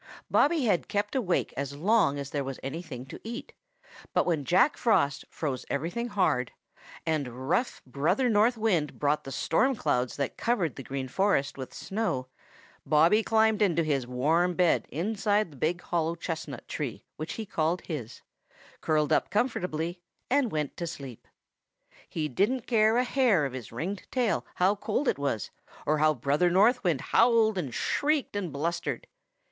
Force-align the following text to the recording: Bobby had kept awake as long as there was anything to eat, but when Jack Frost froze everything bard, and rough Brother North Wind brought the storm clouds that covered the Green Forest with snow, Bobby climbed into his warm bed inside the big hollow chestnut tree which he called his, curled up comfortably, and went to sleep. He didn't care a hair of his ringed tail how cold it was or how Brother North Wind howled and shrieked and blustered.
Bobby 0.31 0.65
had 0.65 0.87
kept 0.87 1.13
awake 1.15 1.53
as 1.55 1.77
long 1.77 2.17
as 2.17 2.31
there 2.31 2.43
was 2.43 2.59
anything 2.63 3.05
to 3.05 3.19
eat, 3.23 3.53
but 4.15 4.25
when 4.25 4.45
Jack 4.45 4.75
Frost 4.75 5.25
froze 5.29 5.63
everything 5.69 6.07
bard, 6.07 6.51
and 7.05 7.47
rough 7.47 7.83
Brother 7.85 8.27
North 8.27 8.57
Wind 8.57 8.97
brought 8.97 9.25
the 9.25 9.31
storm 9.31 9.75
clouds 9.75 10.15
that 10.15 10.37
covered 10.37 10.75
the 10.75 10.81
Green 10.81 11.07
Forest 11.07 11.55
with 11.55 11.71
snow, 11.71 12.25
Bobby 12.83 13.21
climbed 13.21 13.61
into 13.61 13.83
his 13.83 14.07
warm 14.07 14.55
bed 14.55 14.87
inside 14.89 15.51
the 15.51 15.55
big 15.55 15.81
hollow 15.81 16.15
chestnut 16.15 16.67
tree 16.67 17.05
which 17.17 17.33
he 17.33 17.45
called 17.45 17.81
his, 17.81 18.23
curled 18.81 19.13
up 19.13 19.29
comfortably, 19.29 20.01
and 20.31 20.51
went 20.51 20.75
to 20.77 20.87
sleep. 20.87 21.27
He 22.09 22.27
didn't 22.27 22.65
care 22.65 22.97
a 22.97 23.03
hair 23.03 23.45
of 23.45 23.53
his 23.53 23.71
ringed 23.71 24.07
tail 24.09 24.47
how 24.55 24.77
cold 24.77 25.07
it 25.07 25.19
was 25.19 25.51
or 25.85 25.99
how 25.99 26.15
Brother 26.15 26.49
North 26.49 26.83
Wind 26.83 27.01
howled 27.01 27.55
and 27.59 27.71
shrieked 27.71 28.35
and 28.35 28.51
blustered. 28.51 29.05